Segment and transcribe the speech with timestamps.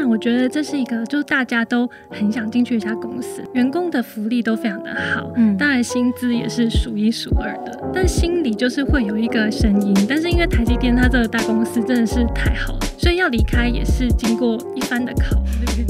[0.00, 15.36] 然，我觉得这是一个就是大家都很想进去一家公司，员工的福利都非常的好，嗯，当然薪资也是数一数二的，但心里就是会有一个声音，但是因为台积电它这个大公司真的是太好了，所以要离开也是经过一番的考
[15.66, 15.84] 虑。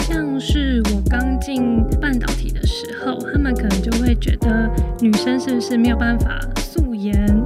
[0.00, 4.70] 像是我刚进半导体的时候，他们可能就会觉得
[5.00, 6.38] 女生是不是没有办法。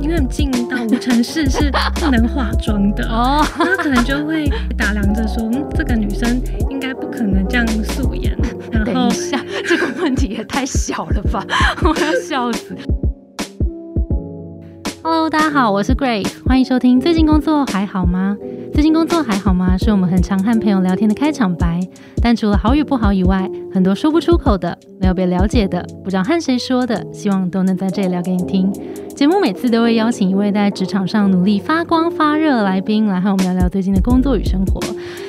[0.06, 4.48] 因为进到无尘室是不能化妆的 哦，他可能就会
[4.78, 8.32] 打量着说，嗯，这个女生应该不可能这样素颜。
[8.70, 9.08] 然后，
[9.66, 11.44] 这个问题也太小了吧，
[11.82, 12.76] 我要笑死。
[15.02, 17.00] Hello，大家好，我是 Grace，欢迎收听。
[17.00, 18.36] 最近工作还好吗？
[18.76, 19.74] 最近工作还好吗？
[19.78, 21.80] 是我们很常和朋友聊天的开场白。
[22.20, 28.70] 但除了好与不好以外，很多说不出口的、没有被了解的、不知道和谁说的，希望都能在这里聊给你听。
[29.14, 34.78] 节目每次都会邀请一位在职场上努力发光发热的来宾，来和我们聊聊最近的工作与生活。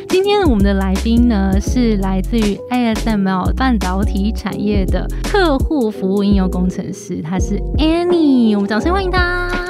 [0.09, 9.66] 今天我们的来宾呢，是来自于 ASML 半导体产业的客户服务应用工程师，他是 Annie，我们掌声欢迎他。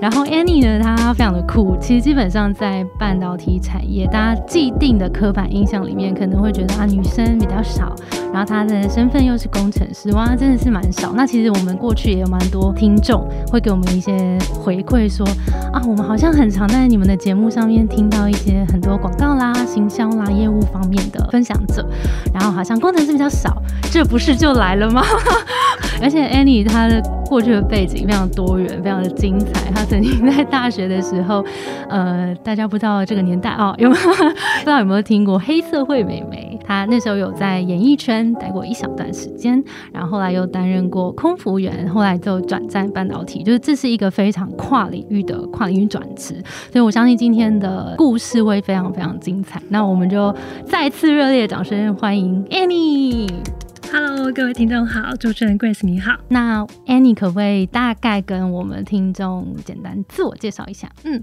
[0.00, 1.76] 然后 Annie 呢，她非常的酷。
[1.80, 7.94] 其实基本上在半导体产业，大家既定的刻板印象里面，可能会觉得啊，女生比较少。
[8.32, 11.12] 然后她的身份又是工程师，哇，真的是蛮少。
[11.14, 15.26] 那其实我们过去也有蛮多听众会给我们一些回馈，说
[15.72, 21.86] 啊，我们好像很常在你们的节目上面听到一些很多广告啦、行销啦、业务方面的分享者，
[22.34, 25.02] 然后好像工程师比较少，这不是就来了吗？
[26.00, 29.70] 而且 Annie 她的过去的背景非常多元，非常的精彩。
[29.70, 31.44] 她曾经在大学的时候，
[31.88, 36.58] 呃，大家不知道这个年代哦，有没有 不知道有没有听过黑社会美眉？
[36.64, 46.34] 她那时候有在演艺圈待过一小段时间，然后后来又担任过空服员，后来就转战半导体，就是这是一个非常跨领域的跨领域转职。
[46.72, 49.60] 所以我相信今天的故事会非常非常精彩。
[49.68, 53.65] 那我们就再次热烈掌声欢迎 Annie。
[53.92, 56.18] Hello，各位听众好，主持人 Grace 你好。
[56.28, 60.90] 那 Annie 可不可以大概跟我们听众简单自我介绍一下？
[61.04, 61.22] 嗯，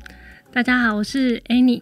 [0.51, 1.81] 大家好，我是 Annie。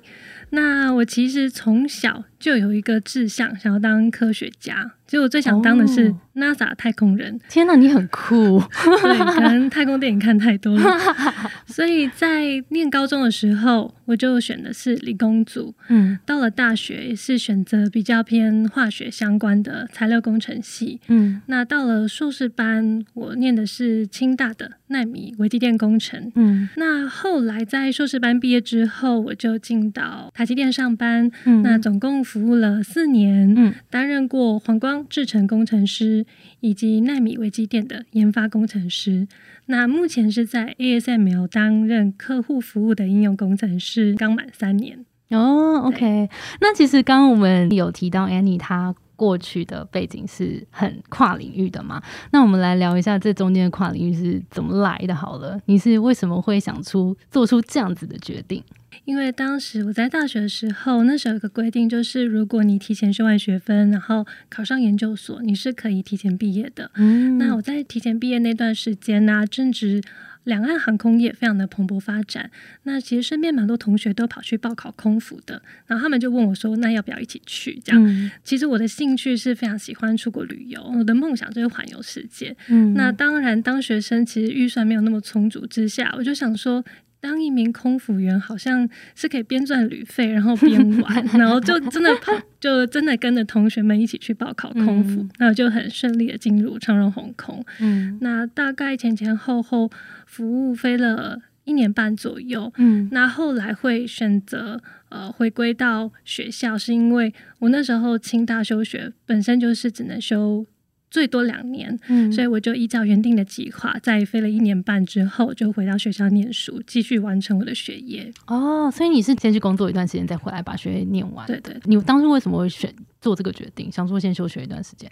[0.52, 4.94] 那我其实从小就有一个志向，想要当科学家。
[5.08, 7.38] 其实我最想当的是 NASA 太空人。
[7.50, 8.62] 天哪，你很酷！
[9.02, 10.98] 对，可能太空电影看太多了。
[11.68, 15.76] 所以在念高中的时候，我就选的是理工组。
[15.90, 21.02] 嗯，到了大学也是选择比较偏化学相关的材料工程系。
[21.10, 26.32] 嗯，那到了硕士班，我念的是清大的纳米微机电工程。
[26.36, 31.30] 嗯，那后来在硕士班毕业之后，我就进到台积电上班。
[31.46, 33.54] 嗯，那总共服务了四年。
[33.56, 35.06] 嗯，担任过黄光。
[35.08, 36.26] 制程工程师
[36.62, 39.28] 以及纳米微机电的研发工程师，
[39.68, 45.82] 那目前是在 ASML 担任客户服务的应用工程师，刚满三年哦。
[45.82, 52.02] OK，那其实刚刚我们有提到 Annie 她过去的背景是很跨领域的嘛？
[52.32, 55.14] 那我们来聊一下这中间的跨领域是怎么来的。
[55.14, 58.64] 好了，你是为什么会想出做出这样子的决定？
[59.06, 66.90] 因为当时我在大学的时候，那时候有个规定，就是如果你提前修完学分，然后考上研究所，你是可以提前毕业的。
[66.96, 70.02] 嗯，那我在提前毕业那段时间呢，正值
[70.44, 72.50] 两岸航空业非常的蓬勃发展。
[72.84, 82.56] 那其实身边蛮多同学都跑去报考空服的，然后他们就问我说：“那要不要一起去？”这样，其实我的兴趣是非常喜欢出国旅游，我的梦想就是环游世界。
[82.68, 86.84] 嗯，那当然，当学生其实预算没有那么充足之下，我就想说。
[87.22, 97.64] 当一名空服员好像是可以边赚旅费，然后边玩， 然后就真的跑，就真的跟着同学们一起去报考空服，那就很顺利的进入长荣航空。
[97.80, 99.90] 嗯，那大概前前后后
[100.26, 102.74] 服务飞了一年半左右。
[102.78, 110.66] 嗯，那后来会选择呃回归到学校，是因为我那时候清大休学，本身就是只能修。
[111.12, 112.00] 最多两年，
[112.32, 118.34] 所以我就依照原定的计划，在飞了一年半之后，就回到学校念书，继续完成我的学业。
[118.48, 121.46] 哦，所以你是先去工作一段时间，再回来把学业念完。
[121.46, 125.12] 对对，你当初为什么会选做这个决定，想说先休学一段时间？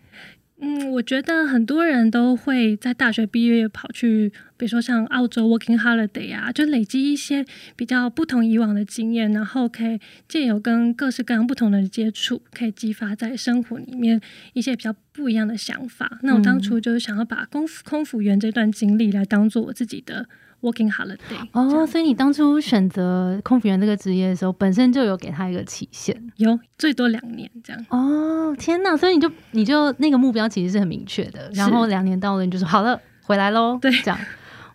[0.61, 7.45] 嗯，我觉得很多人都会在大学毕业跑去，比如说像澳洲 working holiday 啊，就累积一些
[7.77, 9.97] 比较不同以往的经验，然后可以
[10.27, 14.19] 借由跟各式各样不同的接触，可以激发在生活里面
[14.51, 16.19] 一些比较不一样的想法。
[16.23, 20.27] 那我当初就是想要把空空服员这段经历来当做我自己的。
[20.61, 27.85] Working holiday 哦，所以你当初选择空服员这个职业的时候，本身就有给他一个期限，有最多两年这样。
[27.89, 28.97] 哦，天哪！
[28.97, 33.77] 所以你就你就那个目标其实是很明确的，然后两年到了，你就说好了，回来喽。
[33.81, 34.19] 对，这样。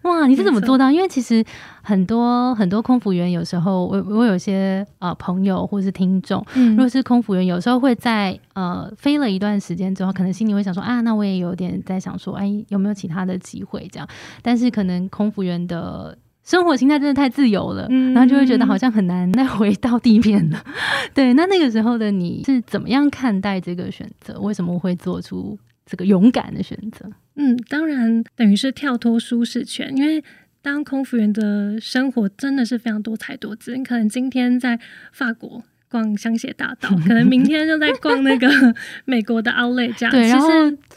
[0.02, 0.90] 哇，你是怎么做到？
[0.90, 1.44] 因为其实
[1.84, 14.08] 很多很多空服员有时候，我我有些呃朋友或是听众，如果是空服员，有时候会在呃飞了一段时间之后，可能心里会想说啊，那我也有点在想说，哎，有没有其他的机会这样？
[14.42, 20.64] 但是可能空服员的生活心态真的太自由了，然后就会觉得好像很难再回到地面了。
[21.14, 24.40] 对，那那个时候的你是怎么样看待这个选择？
[24.40, 27.06] 为什么会做出这个勇敢的选择？
[27.36, 30.22] 嗯，当然，等于是跳脱舒适圈，因为
[30.64, 33.76] 当空服员的生活真的是非常多彩多姿。
[33.76, 34.80] 你可能今天在
[35.12, 38.48] 法国逛香榭大道，可能明天就在逛那个
[39.04, 40.10] 美国的 Outlet 这样。
[40.10, 40.48] 对，然后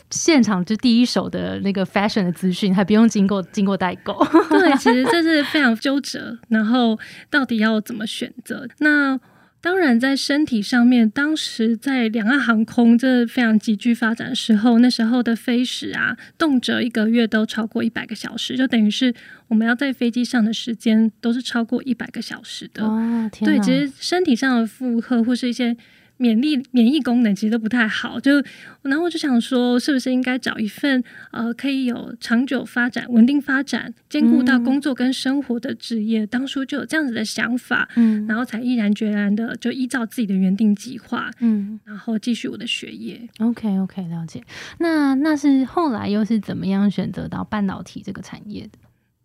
[0.09, 4.17] 现场就第一手的那个 fashion 的资讯，还不用经过经过代购。
[4.49, 6.97] 对，其实这 是非常纠折，然后
[7.29, 8.65] 到底要怎么选择？
[8.79, 9.19] 那。
[9.59, 19.13] 当然，在身体上面，当时在两岸航空这非常急剧发展的时候，那时候的飞时啊，动辄一个月都超过一百个小时，就等于是
[19.47, 22.85] 我们要在飞机上的时间都是超过一百个小时的。
[22.85, 25.75] 哦，对，其实身体上的负荷或是一些。
[26.17, 28.43] 免疫免疫功能其实都不太好，就
[28.81, 36.25] 然后我就想说，是不是应该找一份呃可以有长久发展、稳定发展、兼顾到工作跟生活的职业？
[36.25, 43.21] 当初就有这样子的想法，嗯，然后才毅然决然的就依照自己的原定计划，嗯，然后继续我的学业。
[43.39, 44.43] OK OK，了解。
[44.79, 48.79] 那那是后来又是怎么样选择到半导体这个产业的？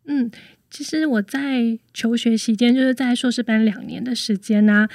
[0.06, 0.30] 嗯，
[0.68, 4.88] 其实我在求学期间，就是在硕士班两年的时间呢。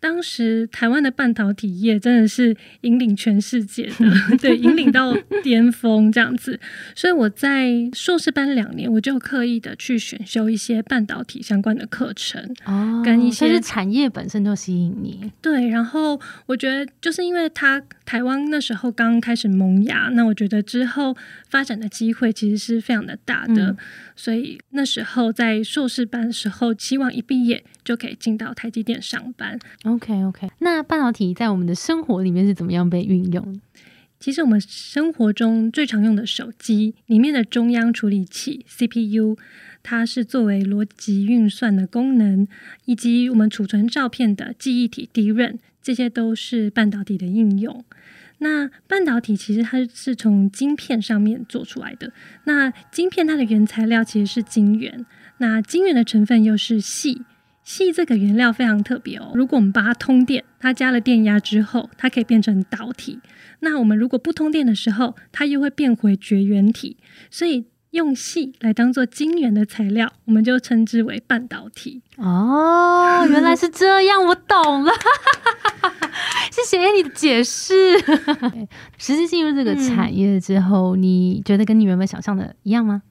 [0.00, 6.58] 当时台湾的半导体业真的是引领全世界的， 对，引领到巅峰这样子。
[6.94, 15.32] 所以我在硕士班两年，我就刻意的去选修一些半导体相关的课程，哦，跟一些产业本身就吸引你。
[15.42, 21.16] 对，然后我觉得就是因为它台湾那时候刚开始萌芽，那我觉得之后
[21.48, 23.76] 发展的机会其实是非常的大的，
[24.18, 29.56] 所以那时候在硕士班的时候，希望一毕业就可以进到台积电上班。
[29.84, 33.60] OK OK，那半导体在我们的生活里面是怎么样被运用？
[34.18, 39.38] 其实我们生活中最常用的手机里面的中央处理器 CPU，
[39.84, 42.48] 它是作为逻辑运算的功能，
[42.86, 47.84] 以及我们储存照片的记忆体 DRAM，这些都是半导体的应用。
[48.38, 52.12] 那半导体其实它是从晶片上面做出来的。
[52.44, 55.04] 那晶片它的原材料其实是晶圆，
[55.38, 57.22] 那晶圆的成分又是细。
[57.64, 63.20] 细这个原料非常特别哦，如果我们把它通电，它加了电压之后，它可以变成导体。
[63.60, 66.96] 那我们如果不通电的时候，它又会变回绝缘体。
[67.30, 72.02] 所以用细来当做晶圆的材料，我们就称之为半导体。
[72.16, 74.92] 哦，原来是这样，我懂了。
[76.50, 77.98] 谢谢你的解释。
[78.98, 83.02] 实际进入这个产业之后，你觉得跟你原本想象的一样吗？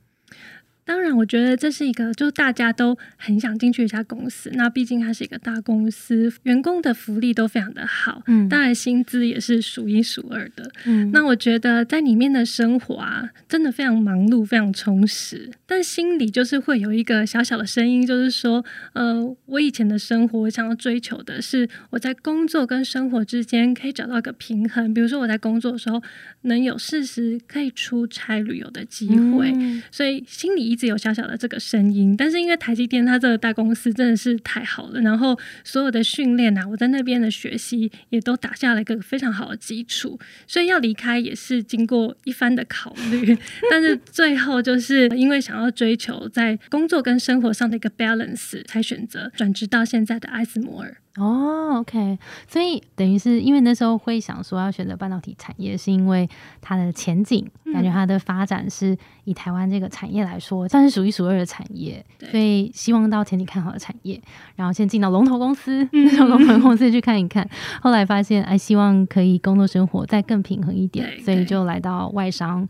[0.87, 4.49] 当然，我觉得这是一个，就大家都很想进去一家公司。
[4.53, 10.71] 那毕竟它是一个大公司，员工的福利都非常的好，嗯，当然薪资也是数一数二的。
[10.85, 15.51] 嗯，那我觉得在里面的生活啊，真的非常忙碌，非常充实。
[15.65, 18.63] 但心里就是会有一个小小的声音，就是说，
[18.93, 24.93] 呃，我以前的生活，我想要追求的是我在工作跟生活之间可以找到一个平衡。
[24.93, 26.01] 比如说我在工作的时候，
[26.43, 29.53] 能有适时可以出差旅游的机会，
[29.91, 30.76] 所以心里一。
[30.77, 40.17] 直有小小的这个声音，但是因为台积电它这个大公司真的是太好了，然后所有的训练啊，我在那边的学习也都打下了一个非常好的基础，
[40.47, 43.37] 所以要离开也是经过一番的考虑，
[43.71, 50.97] 但是最后就是因为想要追求在工作跟生活上的一个 balance，才选择转职到现在的艾斯摩尔。
[51.17, 56.29] 哦，OK，所以等于是因为那时候会想说要选择半导体产业，是因为
[56.61, 57.43] 它的前景，
[57.73, 64.21] 感觉它的发展是以台湾这个产业来说，算是数一数二的产业，所以希望到前景看好的产业，
[64.55, 67.49] 然后先进到龙头公司，龙头公司去看一看。
[67.81, 72.67] 后来发现，哎，希望可以工作生活再更平衡一点，所以就来到外商。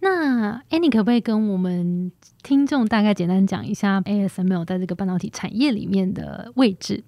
[0.00, 2.12] 那 Annie 可不可以跟我们
[2.42, 7.02] 听众大概简单讲一下 ASML 在这个半导体产业里面的位置？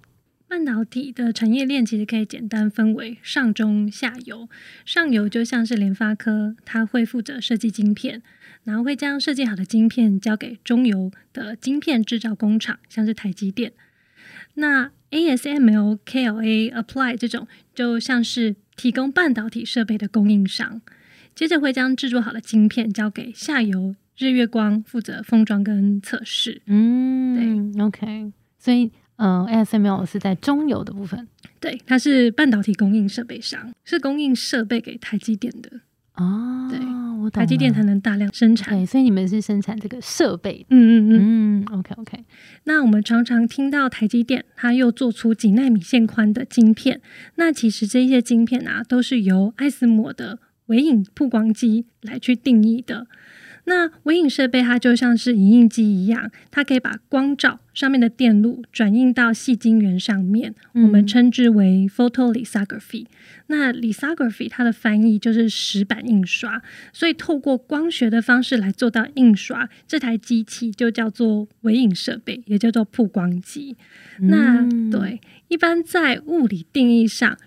[0.49, 4.49] 半导体的产业链其实可以简单分为上中下游。
[4.83, 8.23] 上游就像是联发科，它会负责设计晶片，
[8.63, 13.73] 然后会将设计好的晶片交给中游的晶片制造工厂，像是台积电。
[14.55, 20.81] 那 ASML、KLA、Apply 这种就像是提供半导体设备的供应商，
[21.35, 26.63] 接着会将制作好的晶片交给下游日月光负责封装跟测试。
[26.65, 28.89] 嗯，对，OK，所以。
[29.19, 31.27] 嗯，ASML 是在中游的部分，
[31.59, 35.81] 对，它是半导体供应设备商，是供应设备给台积电的。
[36.15, 36.79] 哦，对，
[37.21, 38.77] 我台积电才能大量生产。
[38.77, 40.65] 对，所以你们是生产这个设备。
[40.69, 41.63] 嗯嗯嗯。
[41.63, 42.25] 嗯，OK OK，
[42.63, 47.01] 那我们常常听到台积电，它又做出几纳米线宽的晶片。
[47.35, 53.07] 那其实这些晶片啊，都是由艾斯摩的微影曝光机来去定义的。
[53.69, 63.05] 那微影设备它就像是影印机一样，它可以把光照上面的电路转印到细晶圆上面，我们嗯称之为 photolithography。
[63.45, 66.61] 那 lithography 它的翻译就是石板印刷，
[66.91, 73.77] 所以透过光学的方式来做到印刷，这台机器就叫做微影设备，也叫做曝光机。
[74.19, 77.37] 那嗯，对，一般在物理定义上，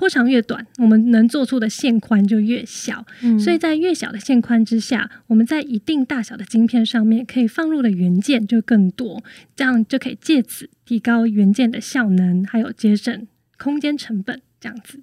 [0.00, 3.04] 波长越短，我们能做出的线宽就越小。
[3.22, 9.22] 嗯所以在越小的线宽之下，我们在一定大小的晶片上面可以放入的元件就更多，
[9.54, 13.28] 这样就可以借此提高元件的效能，还有节省
[13.58, 14.40] 空间成本。
[14.62, 15.00] 这样子，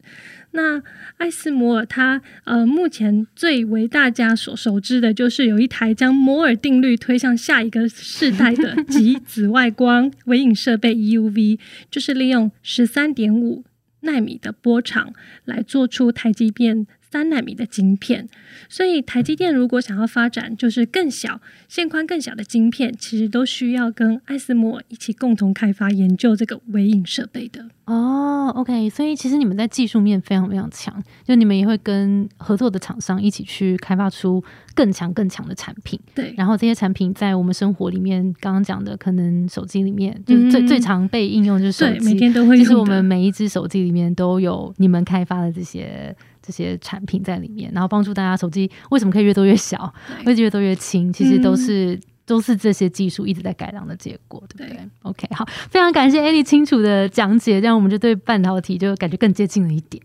[0.51, 0.83] 那
[1.17, 11.57] 艾斯摩尔它呃目前最为大家所熟知的就是有一台将摩尔定律推向下一个世代的极紫外光 微影设备 EUV，
[11.89, 13.63] 就是利用十三点五
[14.07, 15.13] 纳米的波长
[15.45, 18.27] 来做出台积电三纳米的晶片。
[18.69, 27.65] 所以台积电如果想要发展就是更小、线宽更小的晶片，其实都需要跟艾斯摩尔一起共同开发研究这个微影设备的。
[27.85, 34.43] 哦，OK，所以其实你们在技术面非常非常强，就你们也会跟合作的厂商一起去开发出
[34.75, 42.63] 更强更强的产品，对，然后这些产品在我们生活里面，刚刚讲的可能手机里面就是最、嗯最常被应用就是手机，每，天都会用的。
[42.65, 46.13] 其实我们每一只手机里面都有你们开发的这些
[46.47, 51.99] 这些产品在里面，然后帮助大家手机为什么可以越做越小，对会越做越轻，其实都嗯是。
[52.27, 60.03] 都是这些技术一直在改良的结果，对不对对 o k 好，非常感谢 Annie 清楚的讲解，这样我们就对半导体就感觉更接近了一点。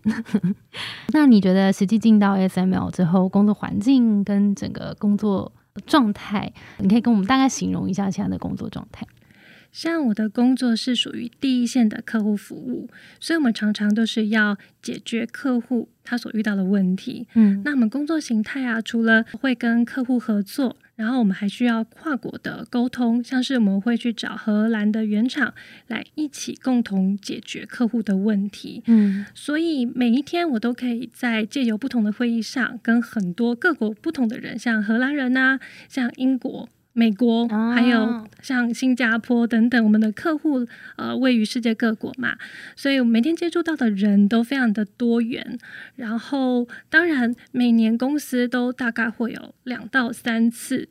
[1.11, 5.51] 那你觉得实际进到 SML 之后，工作环境跟整个工作
[5.85, 9.05] 状态，你可以跟我们大概形容一下现在的工作状态？
[9.73, 12.87] 像我的工作是属于第一线的客户服务，
[13.19, 17.27] 所以我们常常都是要解决客户他所遇到的问题。
[17.33, 25.53] 嗯那我们工作形态啊，除了会跟客户合作，然后我们还需要跨国的沟通，像是我们会去找荷兰的原厂
[25.87, 28.83] 来一起共同解决客户的问题。
[28.85, 36.69] 嗯所以每一天我都可以在借由不同的会议上，跟很多各国不同的人，像荷兰人呐、像英国。
[36.93, 42.37] 美国哦还有像新加坡等等，我们的客户呃位于世界各国嘛，
[42.75, 45.57] 所以我每天接触到的人都非常的多元。
[45.95, 50.87] 然后当然每年公司都大概会有两到三次，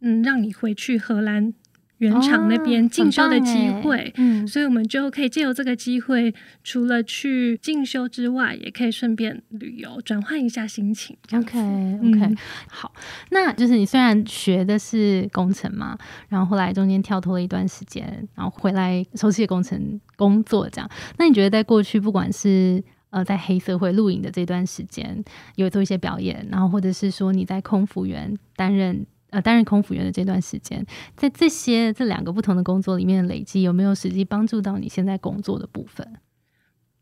[0.00, 1.54] 嗯，让你回去荷兰
[1.98, 3.96] 原厂那边哦进修的机会。
[3.98, 11.16] 耶嗯所以我们就可以借由这个机会，除了去进修之外，也可以顺便旅游，转换一下心情。
[11.26, 12.36] 这样子 OK OK，、嗯
[12.68, 12.92] 好，
[13.30, 15.98] 那就是你虽然学的是工程嘛，
[16.28, 25.24] 然后后来中间跳脱了一段时间，然后回来熟悉的工程工作这样，那你觉得在过去不管是呃在黑社会露营的这段时间，
[25.56, 29.04] 有做一些表演，然后或者是说你在空服员担任。
[29.30, 30.84] 呃，担任空服员的这段时间，
[31.16, 36.06] 在这些这两个不同的工作里面累积，有没有实际帮助到你现在工作的部分？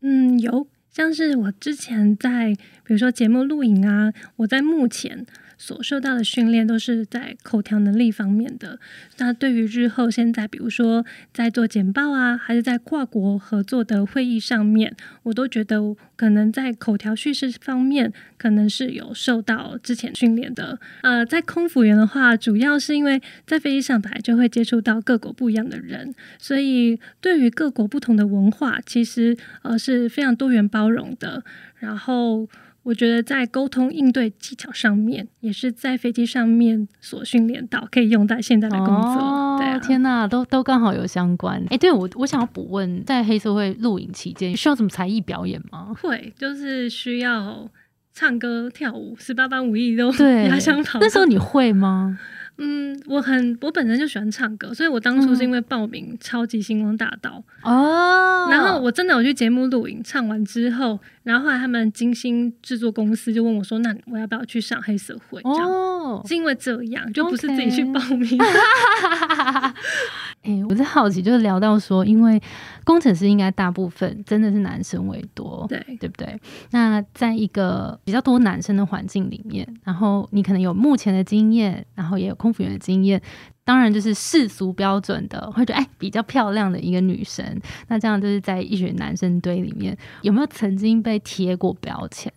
[0.01, 2.53] 嗯，有像是我之前在
[2.83, 5.25] 比如说节目录影啊，我在目前
[5.57, 8.79] 所受到的训练都是在口条能力方面的。
[9.17, 20.79] 那对于日后现在，比如说在做简报啊，还是在跨国合作的会议上面，我都觉得可能在口条叙事方面，可能是有受到之前训练的。
[21.01, 31.43] 呃，在空服员的话，主要是因为在飞机上本来就会接触到各国不一样的人，所以对于各国不同的文化，其实呃是非常多元包容的。
[31.77, 32.47] 然后
[32.85, 39.19] 我觉得在沟通应对技巧上面，也是在飞机上面所训练到，可以用在现在的工作。
[39.19, 41.59] 哦、对啊，天哪，都都刚好有相关。
[41.71, 45.95] 哎，对我我想要补问，在黑社会录影期间需要什么才艺表演吗？
[45.99, 47.67] 会就是需要
[48.13, 50.99] 唱歌、跳舞，十八般武艺都对，压箱 宝。
[51.01, 52.19] 那时候你会吗？
[52.57, 68.37] 嗯，我很我本身就喜欢唱歌，所以我当初是因为报名超级星光大道，哦，然后我真的有去节目录影，唱完之后，然后后来他们金星制作公司就问我说：“那我要不要去上黑社会？”这样、哦，是因为这样，就不是自己去报名。
[70.45, 72.39] 哎、我在好奇，就是聊到说，因为
[72.83, 76.39] 工程师应该大部分真的是男生为多，对，对不对？
[76.69, 83.19] 那在一个比较多男生的环境里面，然后你可能有目前的经验，然后也有空服员的经验，
[83.63, 87.43] 当然就是世俗标准的，会觉得哎比较漂亮的一个女生。
[87.87, 92.31] 那这样就是在一群男生堆里面，有没有曾经被贴过标签？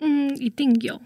[0.00, 1.00] 嗯，一定有。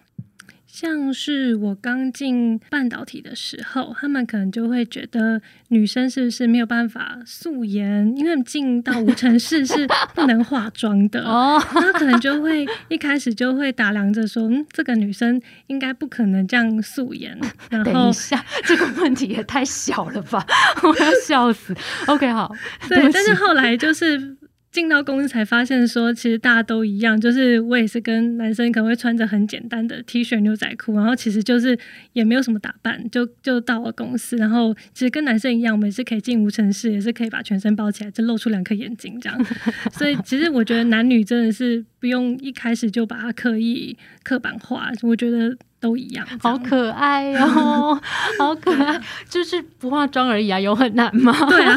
[0.81, 17.37] 像是我刚进半导体的时候，他们可能就会觉得女生是不是没有办法素颜，因为进到无尘室是不能化妆的哦，那可能就会一开始就会打量着说，嗯，这个女生应该不可能这样素颜。
[17.69, 20.47] 然后等一下，这个问题也太小了吧，
[20.85, 21.75] 我要笑死。
[22.07, 22.55] OK，好，
[22.89, 24.38] 对，但是后来就是。
[24.79, 31.77] 进到公司才发现，说其实大家都一样，就是我也是跟男生可能会穿着很简单的 T 恤牛仔裤，然后其实就是
[32.13, 39.47] 也没有什么打扮，就就到了公司，然后其实跟男生一样，我们也是可以进无尘室，也是可以把全身包起来，就露出两颗眼睛这样。
[39.91, 45.57] 所以其实我觉得男女真的是不用一开始就把它刻意刻板化，我觉得。
[45.81, 47.95] 都一样，好可爱哦，
[48.39, 51.33] 好可爱，就是不化妆而已啊，有很难吗？
[51.49, 51.77] 对啊，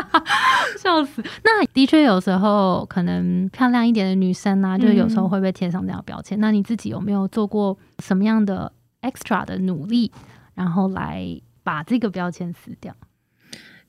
[0.80, 1.22] 笑死。
[1.44, 6.40] 那的确有时候可能漂亮一点的女生呢，就有时候会被贴上这样标签。
[6.40, 10.10] 那你自己有没有做过什么样的 extra 的努力，
[10.54, 12.94] 然后来把这个标签撕掉？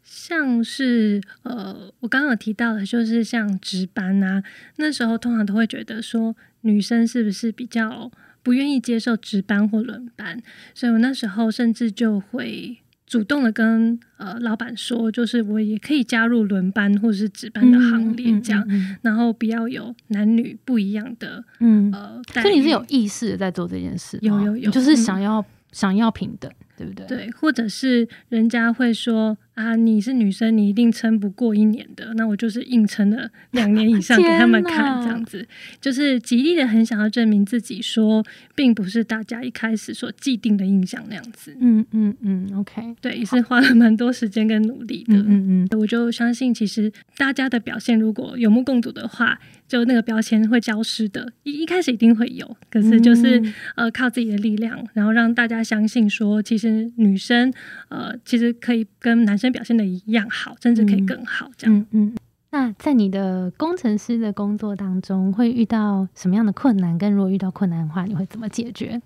[0.03, 4.43] 像是呃，我刚刚有提到的，就是像值班啊，
[4.75, 8.11] 那时候通常都会觉得说，女生是不是比较。
[8.47, 10.41] 不愿意接受值班或轮班，
[10.73, 18.65] 所以我那时候甚至就会主动的跟呃老板说，就是我也可以加入轮班或者是值班的行列，这样，
[19.01, 27.05] 然后不要有男女不一样的，嗯呃，所以你是有意识的在做这件事，有有有，就是想要想要平等，对不对？
[27.05, 29.37] 对，或者是人家会说。
[29.57, 32.13] 啊，你是女生，你一定撑不过一年的。
[32.13, 35.47] 那我就是硬撑了 两年以上给他们看，这样子
[35.81, 38.23] 就是极力的很想要证明自己，说
[38.53, 41.57] 并不是大家一开始所既定的印象那样子。
[41.59, 45.15] 嗯嗯嗯，OK，对，也是花了蛮多时间跟努力的。
[45.15, 51.33] 嗯嗯，我就相信，其实大家的表现如果有目共睹的话，就那个标签会消失的。
[51.43, 53.41] 一一开始一定会有，可是就是
[53.75, 57.51] 呃靠自己的力量，然后让大家相信说，其实女生
[57.89, 59.47] 呃其实可以跟男生。
[59.57, 61.49] 表现的一样好，甚至可以更好。
[61.57, 62.13] 这样，嗯，
[62.51, 66.95] 那在你的工程师的工作当中，会遇到什么样的困难？
[66.97, 69.01] 跟如果遇到困难的话，你会怎么解决？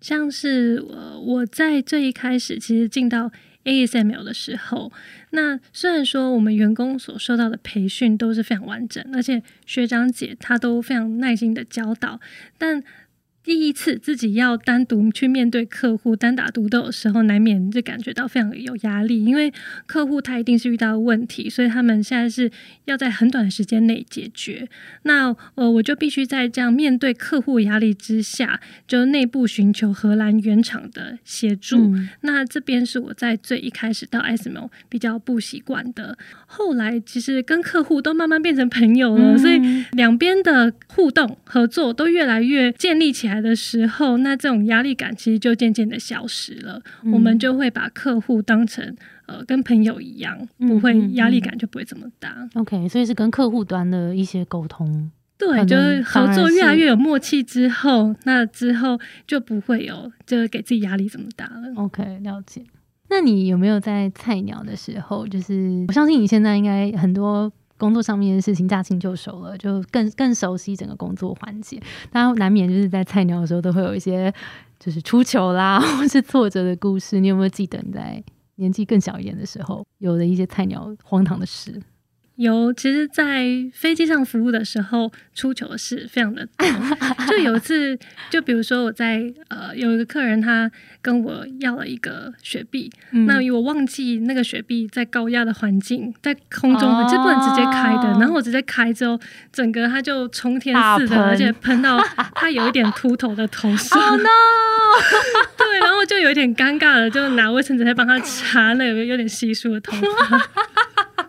[0.00, 3.30] 像是我我在最一开始，其实进到
[3.68, 4.90] ASML 的时候，
[5.30, 12.18] 那虽然说我们员工所受到的培训都是非常完整，而且学长姐他都非常耐心的教导，
[12.56, 12.82] 但
[13.48, 19.50] 第一次自己要单独去面对客户单打独斗的时候，难免就感觉到非常有压力，因为
[19.86, 22.50] 客户他一定是遇到问题，所以他们现在是
[22.84, 24.68] 要在很短的时间内解决。
[25.04, 31.94] 那呃，我就必须在这样面对客户压力之下，就内部寻求荷兰原厂的协助。
[32.20, 39.58] 那这边是我在最一开始到 SMO 比较不习惯的，后来其实跟客户都慢慢变成朋友了，所以
[39.92, 43.37] 两边的互动合作都越来越建立起来。
[43.40, 46.80] 的时候，那这种压力感其实就渐渐的消失了。
[47.12, 48.96] 我们就会把客户当成
[49.26, 52.48] 呃跟朋友一样，不会压力感就不会这么大。
[52.54, 61.72] OK，所以是跟客户端的一些沟通，对，就是合作越来越有默契之后，那之后就不会有就是给自己压力这么大了。
[61.76, 62.62] OK，了解。
[63.10, 67.50] 那你有没有在菜鸟的时候，就是我相信你现在应该很多。
[67.78, 71.80] 工作上面的事情驾轻就熟了，就更更熟悉整个工作环节。
[72.10, 74.32] 当然难免就是在菜鸟的时候都会有一些
[74.78, 77.20] 就是出糗啦，或是挫折的故事。
[77.20, 78.22] 你有没有记得你在
[78.56, 81.80] 年纪更小一点的时候有的一些菜鸟荒唐的事？
[82.38, 86.68] 有，其实，在飞机上服务的时候，出糗的事非常的多。
[87.26, 87.98] 就有一次，
[88.30, 90.70] 就比如说我在呃，有一个客人他
[91.02, 92.88] 跟我要了一个雪碧，
[93.26, 99.18] 那我忘记那个雪碧在高压的环境，在空中就不能直接开的，然后我直接开之后，
[99.52, 101.98] 整个它就冲天似的，而且喷到
[102.36, 103.98] 他有一点秃头的头上。
[105.58, 111.27] 对，然后就有点尴尬的，就拿卫生纸在帮他擦那个有点稀疏的头发。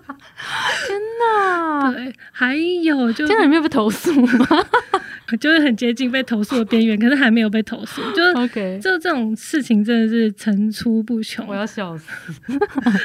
[0.88, 1.92] 天哪！
[1.92, 4.66] 对，还有就，现在有没有被投诉吗？
[5.38, 8.02] 就是很接近被投诉的边缘，可是还没有被投诉。
[8.16, 11.46] 就是 OK，就这种事情真的是层出不穷。
[11.48, 12.08] 我要笑死。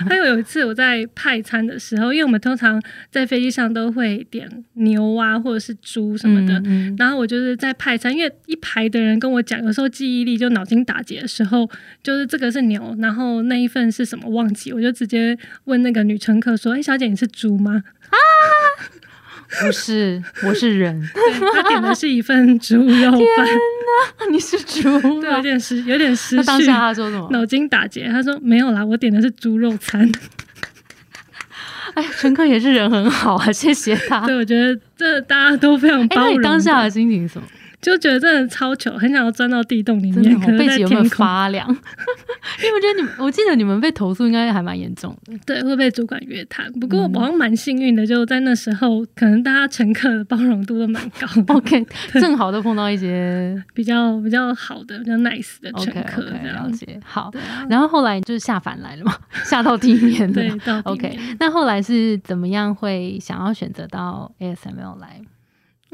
[0.09, 6.63] 还有有一次我在派餐的时候，因为我们通常在飞机上都会点牛啊或者是猪什么的，
[6.99, 11.69] 然后我就是在派餐，因为一排的人跟我讲，有时候记忆力就脑筋打结的时候，
[12.03, 18.17] 就是这个是牛，然后那一份是什么忘记，我就直接问那个女乘客说：“哎，小姐你是猪吗？”啊。
[19.61, 21.01] 不是，我是人。
[21.55, 23.49] 他点的是一份猪肉饭。
[24.31, 25.21] 你是猪？
[25.21, 26.43] 对，有点失，有点失。
[26.45, 27.29] 当下他说什么？
[27.31, 28.09] 脑筋打结。
[28.09, 30.11] 他说没有啦，我点的是猪肉餐。
[31.95, 34.27] 哎，乘客也是人很好啊，谢谢他。
[34.27, 36.43] 对，我觉得这大家都非常包容。
[36.43, 37.47] 当下的心情是什么？
[37.85, 40.40] 就觉得真的超糗，很想要钻到地洞里面。
[40.57, 41.68] 背脊有没有发凉？
[41.68, 45.33] 因为我觉得你们，我记得你们被投诉应该还蛮严重的。
[45.44, 46.73] 对，会被主管约谈。
[46.75, 51.53] 不过我好像蛮幸运的，就在那时候，可能大家乘客的包容度都蛮高的。
[51.55, 56.23] OK，正好都碰到一些比较比较好的、比较 nice 的乘客。
[56.23, 56.99] 了解。
[57.05, 57.31] 好，
[57.68, 60.51] 然后后来就是下凡来了嘛， 下到地面对
[60.85, 61.18] ，OK。
[61.38, 65.20] 那后来是怎么样会想要选择到 ASML 来？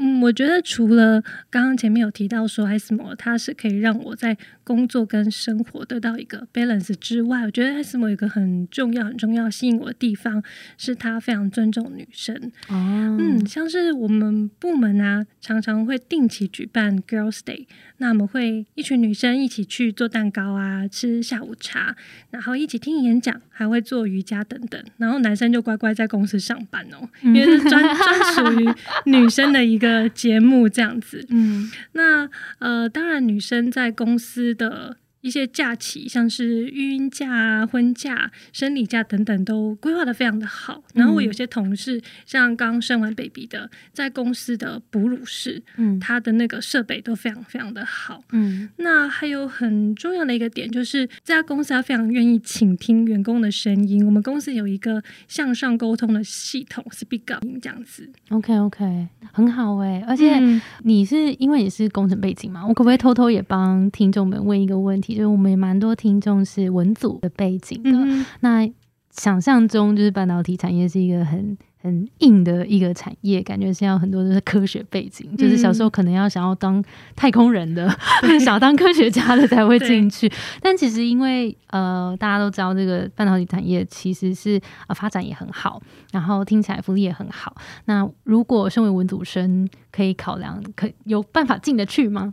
[0.03, 4.39] 嗯，我觉得除了刚刚前面有提到说 S 模它是可以让我在
[4.71, 10.41] 工作跟生活得到一个 balance 之外，我觉得 SM 有一个很重要、很重要吸引我的地方，
[10.79, 12.37] 是他非常尊重女生。
[12.69, 21.97] 哦，嗯，像是我们部门啊，常常会定期举办 Girls Day，那我们会一群女生一起去做蛋糕啊，吃下午茶，
[22.31, 28.69] 然后一起听演讲，还会做瑜伽等等，然后男生就乖乖在公司上班哦，因为是专 专属于
[29.07, 30.09] 女生的一个。
[30.21, 32.29] 节目这样子，嗯，那
[32.59, 34.97] 呃，当然，女生在公司的。
[35.21, 40.83] 一些假期，像是孕假啊、婚假、生理假等等，都规划的非常的好。
[40.95, 48.23] 然后我有些同事，像刚生完 baby 的，在公司的哺乳室，嗯，他的那个设备都非常非常的好。
[48.33, 54.05] 嗯，那还有很重要的一个点，就是这家公司他非常愿意倾听员工的声音。
[54.07, 58.09] 我们公司有一个向上沟通的系统，Speak Up 这样子。
[58.31, 60.03] OK OK，很好哎。
[60.07, 60.41] 而且
[60.83, 65.10] 你是因为你是工程背景嘛，我可不可以偷偷也帮听众们问一个问题？
[65.15, 68.69] 就是我们也蛮多听众是文组的背景的，那
[69.11, 76.83] 想象中就是半导体产业是一个很很硬的一个产业，感觉是要很多都是科学背景，就是小时候可能要想要当
[77.17, 77.91] 太空人的，
[78.39, 80.31] 想当科学家的才会进去。
[80.61, 87.57] 但其实因为呃大家都知道这个半导体产业其实是呃发展也很好，然后听起来福利也很好。
[87.87, 92.33] 那如果身为文组生，可以考量可有办法进得去吗？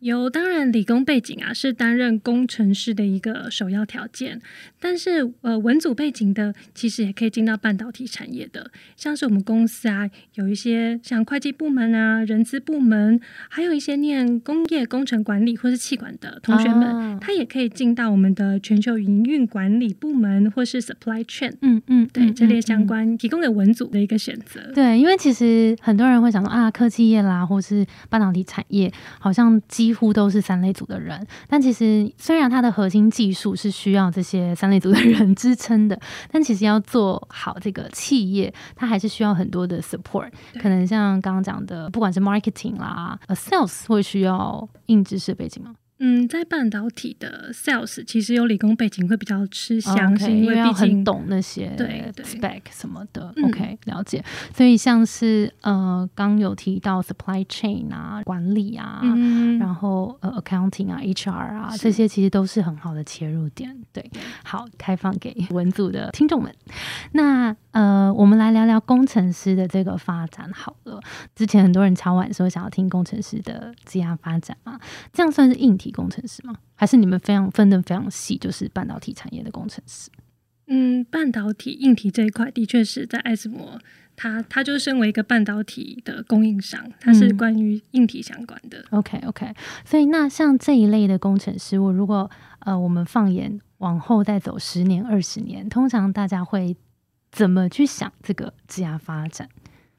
[0.00, 4.40] 有，当然理工背景啊是担任工程师的一个首要条件，
[4.80, 24.60] 但是呃文组背景的其实也可以进到半导体产业的，像是我们公司啊有一些像会计部门啊、人资部门，还有一些念工业工程管理或是气管的同学们，他也可以进到我们的全球营运管理部门或是 supply chain，嗯嗯，对这类相关提供给文组的一个选择。
[24.74, 35.98] 对，因为其实很多人会想说啊科技业啦，或是半导体产业，好像基几乎都是三类组的人，但其实虽然它的核心技术是需要这些三类组的人支撑的，
[36.30, 40.30] 但其实要做好这个企业，它还是需要很多的 support。
[40.60, 45.74] 可能像刚刚讲的，不管是 marketing 啦，呃，sales 会需要硬知识背景吗？
[46.00, 53.34] 嗯，在半导体的 sales 其实有理工背景会比较吃香，因为要很懂那些对 spec 什么的。
[53.44, 54.24] OK，了解。
[54.54, 59.02] 所以像是呃，刚有提到 supply chain 啊，管理啊，
[59.58, 63.76] 然后呃 accounting 啊，HR 啊，这些其实都是很好的切入点。
[63.92, 64.08] 对，
[64.44, 66.54] 好，开放给文组的听众们。
[67.12, 71.00] 那呃，我们来聊聊工程师的这个发展好了。
[71.36, 74.80] 之前很多人敲碗说想要听工程师的职业发展嘛，
[75.12, 75.92] 这样算是硬体。
[75.92, 76.56] 工程师吗？
[76.74, 80.10] 还是你们非常分的非常细，就是半导体产业的工程师？
[80.66, 83.78] 嗯，半导体硬体这一块的确是在艾斯摩，
[84.16, 88.84] 它它就身为一个半导体的供应商，它是关于硬体相关的。
[88.90, 96.76] OK OK，所以那像这一类的工程师，我如果呃，我们放眼往后再走十年、二十年，通常大家会
[97.30, 99.48] 怎么去想这个职业发展？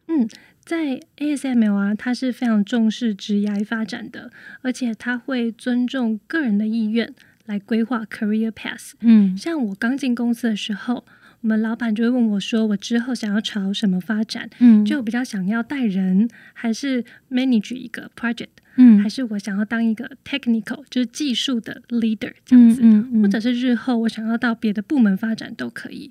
[0.08, 0.28] 嗯。
[0.66, 7.12] 在 ASML 啊，它是非常重视职业发展的，而且它会尊重个人的意愿
[7.48, 8.92] 来规划 career path。
[9.00, 11.06] 嗯，像我刚进公司的时候，
[11.42, 18.50] 我们老板就会问我说：“我之后想要朝什么发展？”嗯，就比较想要带人，还是 manage 一个 project。
[18.82, 22.82] 嗯，还是我想要当一个 technical，就是技术的 leader 这样子，
[23.22, 26.10] 或者是日后我想要到别的部门发展都可以。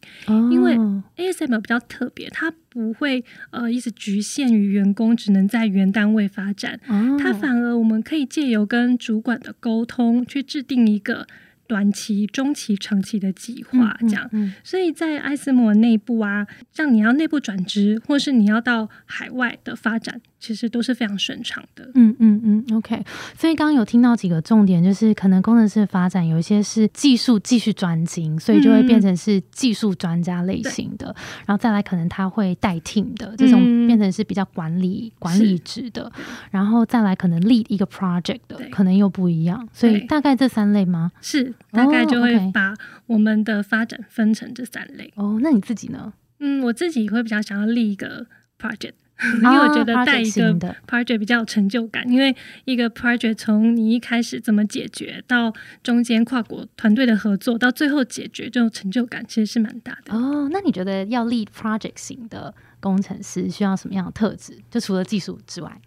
[0.53, 0.77] 因为
[1.17, 6.79] ASM 比较特别，它不会呃一直局限于员工只能在原单位发展，
[7.19, 11.27] 它反而我们可以借由跟主管的沟通去制定一个。
[11.69, 14.29] 短期、中期、长期的计划，这样，
[14.65, 21.91] 所以在艾斯摩内部啊，像你要内部转职，或是你要到海外的发展，其实都是非常顺畅的。
[21.95, 23.05] 嗯嗯嗯，OK。
[23.37, 31.15] 所以刚刚有听到几个重点，就是可能工程师发展有一些是技术继续专精，所以就会变成是技术专家类型的，
[31.47, 36.11] 然后再来可能他会带 team 的这种变成是比较管理管理职的，
[36.51, 39.69] 然后再来可能 lead 一个 project 的，可能又不一样。
[39.73, 41.13] 所以大概这三类吗？
[41.21, 41.55] 是。
[41.71, 42.75] 大概就会把
[43.07, 45.13] 我们的发展分成这三类。
[45.17, 46.13] 哦，那你自己呢？
[46.41, 48.27] 嗯，我自己会比较想要立一个
[48.61, 48.93] project，
[49.43, 50.55] 因为我觉得带一个
[50.87, 60.15] project 比较有成就感，因为一个 project 从你一开始怎么解决，到中间跨国团队的合作，到最后解决，这种成就感其实是蛮大的。
[60.17, 64.57] 哦，那你觉得要 lead project 型的工程师需要什么样的特质？
[64.71, 65.81] 就除了技术之外？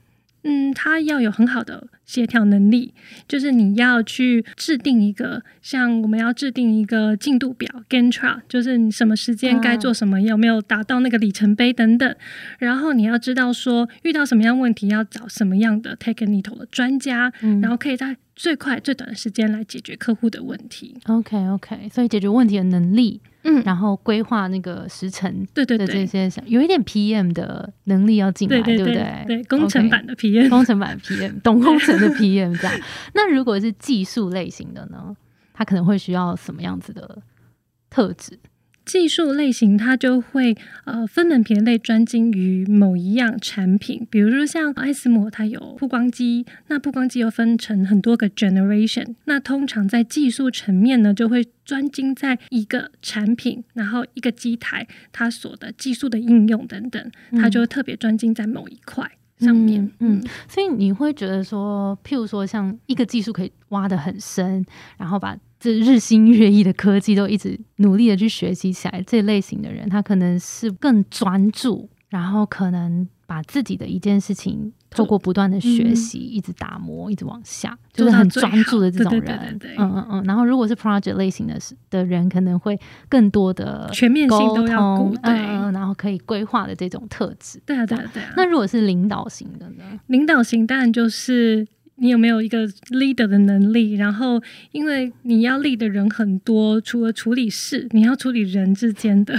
[0.43, 2.93] 嗯，他要有很好的协调能力，
[3.27, 12.15] 就是你要去制定一个，像我们要制定一个进度表 （Gantt chart），就是你什么时间该做什么，有没有达到那个里程碑等等。
[12.58, 20.97] 然后你要知道说，遇到什么样问题要找什么样的 technical 的专家，然后可以在最快最短的时间来解决客户的问题。
[21.06, 23.21] OK OK，所以解决问题的能力。
[23.43, 29.23] 嗯，然后规划那个时程，对对对，这些有一点 PM 的能力要进来，对不对？
[29.27, 32.80] 对，工程版的 PM，工程版 PM，懂工程的 PM 这样。
[33.13, 35.15] 那如果是技术类型的呢？
[35.54, 37.21] 他可能会需要什么样子的
[37.89, 38.39] 特质？
[38.91, 44.06] 技术类型，它就会呃分门别类，专精于某一样产品。
[44.12, 49.15] 比如说像爱斯摩，它有曝光机，那曝光机又分成很多个 generation。
[49.23, 59.89] 那通常在技术层面呢，就会专精在一个产品，然后一个机台它所的技术的应用等等，它就特别专精在某一块上面。
[59.99, 64.65] 嗯，所以你会觉得说，譬如说像一个技术可以挖得很深，
[64.97, 79.60] 然后把这日新月异的科技都一直努力的去学习起来，这类型的人，他可能是更专注，然后可能把自己的一件事情透过不断的学习，一直打磨，一直往下，就是很专注的这种人。
[79.78, 80.24] 嗯嗯嗯。
[80.24, 81.60] 然后如果是 project 类型的
[81.91, 82.76] 的人，可能会
[83.08, 87.62] 更多的全面性都要顾，对，然后可以规划的这种特质。
[87.67, 88.34] 对啊对啊对啊。
[88.36, 90.00] 那如果是领导型的呢？
[90.08, 91.67] 领导型当然就是。
[91.95, 93.93] 你有没有一个 leader 的能力？
[93.93, 99.36] 然后，因为你要 lead 的人很多，除了处理事，你要处理人之间的，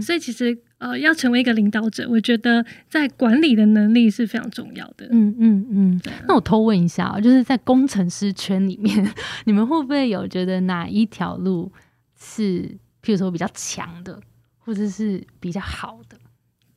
[0.00, 5.06] 所以其实呃，要成为一个领导者，我觉得在管理的能力是非常重要的。
[5.10, 6.00] 嗯嗯嗯。
[6.28, 9.12] 那我偷问一下，就是在工程师圈里面，
[9.44, 11.70] 你们会不会有觉得哪一条路
[12.18, 12.62] 是，
[13.02, 14.20] 譬如说比较强的，
[14.58, 16.18] 或者是比较好的？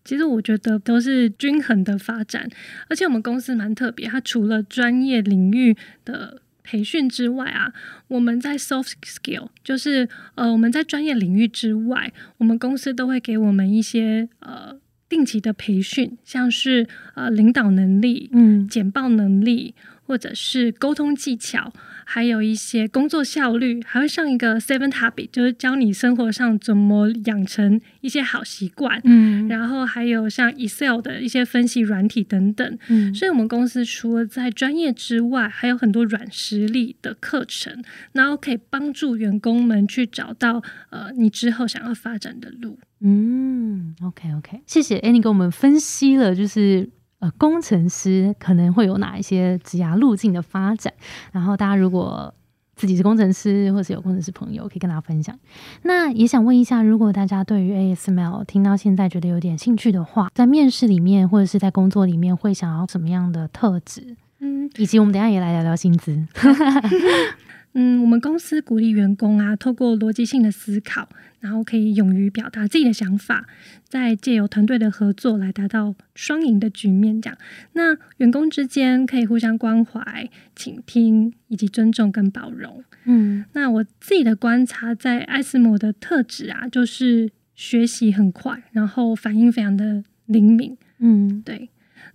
[0.10, 2.50] 其实我觉得都是均衡的发展，
[2.90, 7.72] 而且我们公司蛮特别，它除了专业领域的培训之外啊，
[8.08, 14.76] 我们在 soft skill，就是呃我们在专业领域之外，我们公司都会给我们一些呃
[15.08, 19.76] 定期的培训，像是呃领导能力、嗯简报能力。
[20.10, 21.72] 或者是沟通技巧，
[22.12, 29.00] 还有一些工作效率，还会上一个 Seven Habit，就是教你生活上怎么养成一些好习惯。
[29.04, 32.80] 嗯，然后还有像 Excel 的一些分析软体等等。
[32.88, 42.80] 嗯，所以我们公司除了在专业之外，还有很多软实力的课程，然后可以帮助员工们去找到呃你之后想要发展的路。
[43.02, 46.90] 嗯，OK OK，谢谢 Annie 给我们分析了，就是。
[47.20, 50.94] 呃，工程师可能会有哪一些职涯路径的发展？
[51.32, 52.34] 然后大家如果
[52.76, 55.38] 自己是工程师，或是有工程师朋友，可以跟大家分享。
[55.84, 64.16] 那也想问一下，如果大家对于 ASML 听到现在觉得有点兴趣的话，在面试里面或者是在工作里面，会想要什么样的特质？
[64.40, 66.26] 嗯，以及我们等下也来聊聊薪资。
[67.74, 71.08] 嗯，我们公司鼓励员工啊，透过逻辑性的思考，
[71.40, 73.48] 然后可以勇于表达自己的想法，
[73.88, 77.22] 再借由团队的合作来达到双赢的局面。
[77.22, 77.38] 这样，
[77.74, 82.84] 那员工之间可以互相关怀、倾听以及尊重跟包容。
[83.06, 90.76] 嗯，那我自己的观察，在艾斯摩的特质啊，就是学习很快，然后反应非常的灵敏。
[90.98, 91.70] 嗯，对。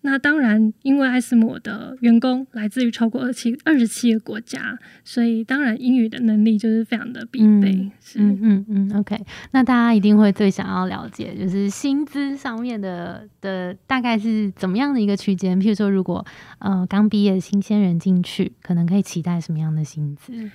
[0.07, 7.91] 那当然，因为艾斯摩的员工来自于超过二七二十七个国家，所以当然英语的能力就是非常的必备。
[8.17, 9.19] 嗯嗯嗯，OK。
[9.53, 15.59] 那大家一定会最想要了解，就是薪资上面的的大概是怎么样的一个区间？
[15.59, 16.25] 譬如说，如果
[16.59, 20.33] 呃刚毕业的新鲜人进去，可能可以期待什么样的薪资？
[20.35, 20.51] 嗯，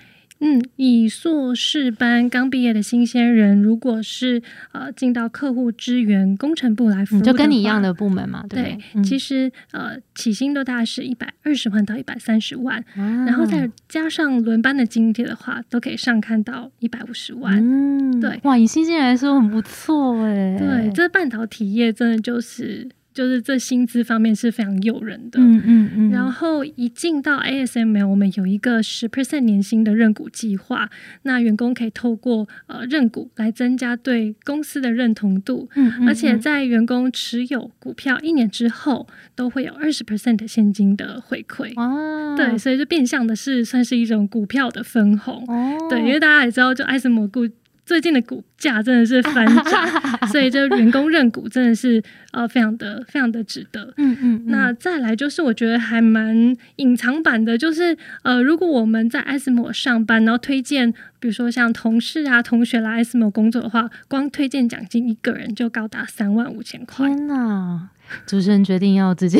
[0.77, 8.77] 以硕士班刚毕业的新鲜人，如果是呃进到客户支援工程部来服务，就跟你一样的部门嘛，对。
[9.03, 17.57] 其实呃起薪都大概是一百二十万到一百三十万，然后再加上轮班的津贴的话，都可以上看到一百五十万。
[17.57, 20.57] 嗯，对，哇，以新鲜人来说很不错哎。
[20.57, 22.87] 对，这半导体业真的就是。
[23.19, 26.09] 就是这薪资方面是非常诱人的，嗯嗯嗯。
[26.09, 30.89] 然后一进到 ASML，我们有一个十 percent 年薪的认股计划，
[31.23, 39.05] 那员工可以透过呃认股来增加对公司的认同度，嗯，而且在员工持有股票一年之后，
[39.35, 47.45] 都会有二十 percent 的现金的回馈，哦，对，所以就变相的是算是一种股票的分红，哦，对，因为大家也知道，就艾森蘑菇。
[47.89, 49.89] 最近的股价真的是翻涨，
[50.31, 51.99] 所以这员工认股真的是
[52.33, 53.91] 呃非常的非常的值得。
[53.97, 54.43] 嗯嗯。
[54.45, 67.07] 那再来就是我觉得还蛮隐藏版的，就是呃如果我们在 SMO 上班，然后推荐比如说像同事啊同学来 SMO 工作的话，光推荐奖金一个人就高达三万五千块。
[67.07, 67.89] 天哪！
[68.25, 69.39] 主持人决定要直接，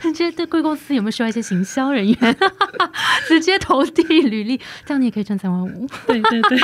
[0.00, 2.36] 直接对贵公司有没有需要一些行销人员，
[3.28, 5.86] 直接投递履历，这样你也可以赚三万五。
[6.06, 6.58] 对对对，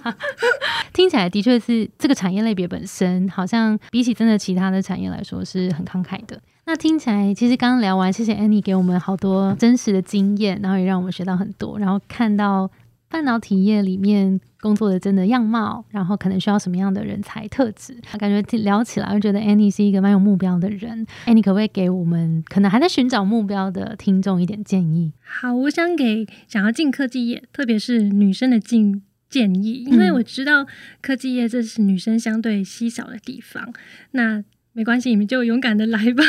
[0.92, 6.40] 听起来的确是这个产业类别本身，好像比起真的其他的产业来说是很慷慨的。
[6.64, 12.70] 那听起来，其实刚刚聊完，谢谢 Annie 给我们好多真实的经验，然后也让我们学到很多，然后看到。
[13.08, 17.96] 半导体业里面工作的真的样貌，然后可能需要什么样的人才特质？
[18.18, 21.06] 感觉聊起来，我觉得 Annie 是一个蛮有目标的人。
[21.26, 25.12] Annie 可不可以给我们可能还在寻找目标的听众一点建议？
[25.22, 30.66] 好，我想给想要进科技业，特别是女生的进建议，因为我知道
[31.00, 33.72] 科技业这是女生相对稀少的地方。
[34.10, 34.42] 那
[34.76, 36.22] 没关系，你们就勇敢的来吧。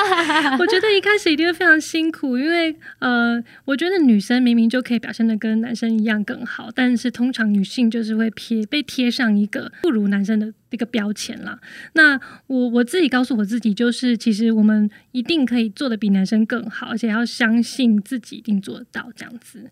[0.58, 11.60] 我觉得一开始一定会非常辛苦，因为呃，我觉得女生明明就可以表现的跟男生一样更好，但是通常女性就是会贴被贴上一个不如男生的一个标签啦。
[11.92, 19.70] 那我我自己告诉我自己，就是其实我们一定可以做的比男生更好，而且要相信自己一定做得到这样子。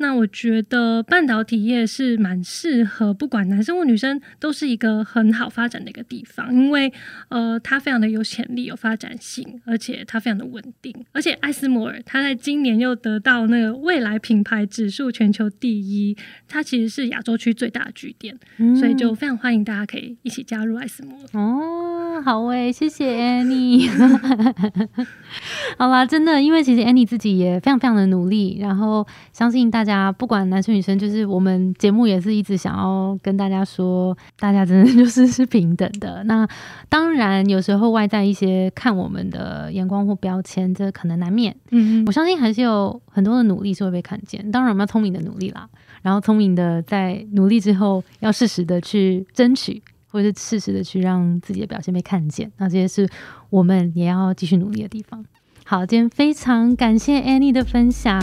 [0.00, 6.92] 那我觉得半导体业是蛮适合，不管男生或女生，都是一个很好发展的一个地方，因为
[7.30, 10.94] 呃，它非常的有潜力、有发展性，而且它非常的稳定。
[11.10, 18.38] 而且艾斯摩尔，它在今年又得到那个未来品牌指数全球第一，它其实是亚洲区最大的据点，
[18.78, 21.26] 所以就非常欢迎大家可以一起加入艾斯摩尔。
[21.40, 23.90] 哦，好诶，谢谢 Annie。
[25.76, 29.87] 好啦，真的，因为其实 Annie 自己也非常非常的努力，然后相信大。
[29.87, 36.22] 家不管男生女生，就是我们节目也是一直想要跟大家说，大家真的就是是平等的。
[36.24, 36.46] 那
[36.88, 41.54] 当然有时候外在一些看我们的眼光或标签，这可能难免。
[41.70, 44.50] 嗯，我相信还是有很多的努力是会被看见。
[44.50, 45.68] 当然我们要聪明的努力啦，
[46.02, 52.50] 然后聪明的在努力之后，要适时的去争取，或者是适时的去让自己的表现被看见。
[52.58, 53.08] 那这些是
[53.50, 55.24] 我们也要继续努力的地方。
[55.70, 58.18] 好，今天非常感谢 Annie 的分享。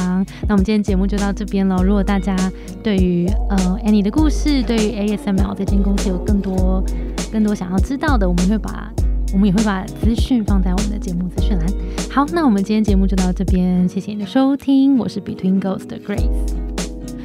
[0.47, 1.77] 那我们今天节目就到这边了。
[1.83, 2.35] 如果大家
[2.81, 3.55] 对于呃
[3.85, 6.83] Annie 的故事，对于 ASML 这间公司有更多
[7.31, 8.91] 更多想要知道的，我们会把
[9.31, 11.67] 我们也会把资讯放在我们的节目资讯栏。
[12.09, 16.64] 好，那我们今天节目就到这边，谢谢你的收听，我是 Between Ghosts 的 Grace。